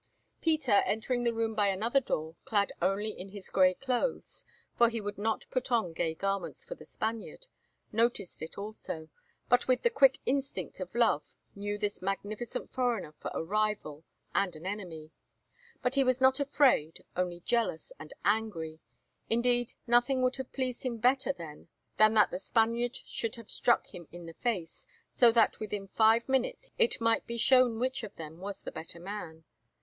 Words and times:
Peter, 0.41 0.81
entering 0.87 1.21
the 1.23 1.31
room 1.31 1.53
by 1.53 1.67
another 1.67 1.99
door, 1.99 2.35
clad 2.43 2.71
only 2.81 3.11
in 3.11 3.29
his 3.29 3.51
grey 3.51 3.75
clothes, 3.75 4.43
for 4.75 4.89
he 4.89 4.99
would 4.99 5.19
not 5.19 5.45
put 5.51 5.71
on 5.71 5.93
gay 5.93 6.15
garments 6.15 6.63
for 6.63 6.73
the 6.73 6.85
Spaniard, 6.85 7.45
noted 7.91 8.27
it 8.41 8.57
also, 8.57 9.09
and 9.51 9.63
with 9.65 9.83
the 9.83 9.91
quick 9.91 10.17
instinct 10.25 10.79
of 10.79 10.95
love 10.95 11.35
knew 11.53 11.77
this 11.77 12.01
magnificent 12.01 12.71
foreigner 12.71 13.13
for 13.19 13.29
a 13.31 13.43
rival 13.43 14.03
and 14.33 14.55
an 14.55 14.65
enemy. 14.65 15.11
But 15.83 15.93
he 15.93 16.03
was 16.03 16.19
not 16.19 16.39
afraid, 16.39 17.03
only 17.15 17.41
jealous 17.41 17.93
and 17.99 18.11
angry. 18.25 18.79
Indeed, 19.29 19.73
nothing 19.85 20.23
would 20.23 20.37
have 20.37 20.51
pleased 20.51 20.81
him 20.81 20.97
better 20.97 21.31
then 21.31 21.67
than 21.97 22.15
that 22.15 22.31
the 22.31 22.39
Spaniard 22.39 22.95
should 22.95 23.35
have 23.35 23.51
struck 23.51 23.93
him 23.93 24.07
in 24.11 24.25
the 24.25 24.33
face, 24.33 24.87
so 25.11 25.31
that 25.33 25.59
within 25.59 25.87
five 25.87 26.27
minutes 26.27 26.71
it 26.79 26.99
might 27.01 27.27
be 27.27 27.37
shown 27.37 27.77
which 27.77 28.01
of 28.01 28.15
them 28.15 28.39
was 28.39 28.63
the 28.63 28.71
better 28.71 28.99
man. 28.99 29.43